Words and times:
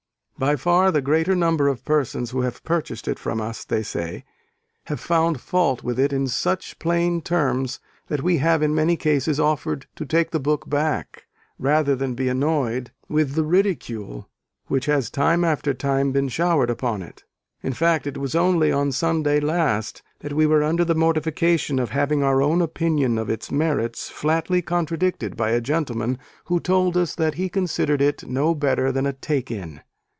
"By 0.39 0.55
far 0.55 0.89
the 0.89 1.03
greater 1.03 1.35
number 1.35 1.67
of 1.67 1.85
persons 1.85 2.31
who 2.31 2.41
have 2.41 2.63
purchased 2.63 3.07
it 3.07 3.19
from 3.19 3.39
us," 3.39 3.63
they 3.63 3.83
say, 3.83 4.23
"have 4.85 4.99
found 4.99 5.39
fault 5.39 5.83
with 5.83 5.99
it 5.99 6.11
in 6.11 6.27
such 6.27 6.79
plain 6.79 7.21
terms, 7.21 7.79
that 8.07 8.23
we 8.23 8.37
have 8.39 8.63
in 8.63 8.73
many 8.73 8.95
cases 8.97 9.39
offered 9.39 9.85
to 9.95 10.03
take 10.03 10.31
the 10.31 10.39
book 10.39 10.67
back, 10.67 11.25
rather 11.59 11.95
than 11.95 12.15
be 12.15 12.27
annoyed 12.27 12.89
with 13.07 13.35
the 13.35 13.43
ridicule 13.43 14.31
which 14.65 14.87
has 14.87 15.11
time 15.11 15.43
after 15.43 15.75
time 15.75 16.11
been 16.11 16.27
showered 16.27 16.71
upon 16.71 17.03
it. 17.03 17.23
In 17.61 17.73
fact, 17.73 18.07
it 18.07 18.17
was 18.17 18.33
only 18.33 18.71
on 18.71 18.91
Sunday 18.91 19.39
last 19.39 20.01
that 20.21 20.33
we 20.33 20.47
were 20.47 20.63
under 20.63 20.83
the 20.83 20.95
mortification 20.95 21.77
of 21.77 21.91
having 21.91 22.23
our 22.23 22.41
own 22.41 22.63
opinion 22.63 23.19
of 23.19 23.29
its 23.29 23.51
merits 23.51 24.09
flatly 24.09 24.63
contradicted 24.63 25.37
by 25.37 25.51
a 25.51 25.61
gentleman 25.61 26.17
who 26.45 26.59
told 26.59 26.97
us 26.97 27.13
that 27.13 27.35
he 27.35 27.47
considered 27.47 28.01
it 28.01 28.25
'no 28.27 28.55
better 28.55 28.91
than 28.91 29.05
a 29.05 29.13
take 29.13 29.51
in.'" 29.51 29.81